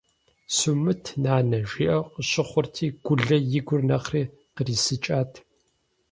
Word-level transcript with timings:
«Сумыт, 0.55 1.03
нанэ!»,– 1.23 1.59
жиӀэу 1.69 2.03
къыщыхъурти, 2.13 2.87
Гулэ 3.05 3.37
и 3.57 3.61
гур 3.67 3.81
нэхъри 3.87 4.23
кърисыкӀат. 4.55 5.31